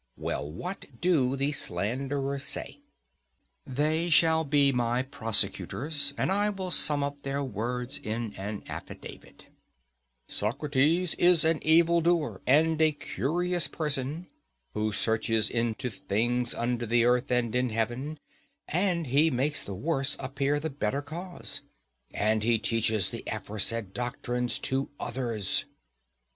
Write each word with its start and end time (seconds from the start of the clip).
Well, 0.17 0.51
what 0.51 0.87
do 0.99 1.35
the 1.35 1.51
slanderers 1.51 2.43
say? 2.43 2.79
They 3.67 4.09
shall 4.09 4.43
be 4.43 4.71
my 4.71 5.03
prosecutors, 5.03 6.15
and 6.17 6.31
I 6.31 6.49
will 6.49 6.71
sum 6.71 7.03
up 7.03 7.21
their 7.21 7.43
words 7.43 7.99
in 7.99 8.33
an 8.33 8.63
affidavit: 8.67 9.45
"Socrates 10.25 11.13
is 11.19 11.45
an 11.45 11.59
evil 11.61 12.01
doer, 12.01 12.41
and 12.47 12.81
a 12.81 12.93
curious 12.93 13.67
person, 13.67 14.25
who 14.73 14.91
searches 14.91 15.51
into 15.51 15.91
things 15.91 16.55
under 16.55 16.87
the 16.87 17.05
earth 17.05 17.29
and 17.31 17.53
in 17.55 17.69
heaven, 17.69 18.17
and 18.67 19.05
he 19.05 19.29
makes 19.29 19.63
the 19.63 19.75
worse 19.75 20.17
appear 20.19 20.59
the 20.59 20.71
better 20.71 21.03
cause; 21.03 21.61
and 22.11 22.41
he 22.41 22.57
teaches 22.57 23.09
the 23.09 23.21
aforesaid 23.31 23.93
doctrines 23.93 24.57
to 24.57 24.89
others." 24.99 25.65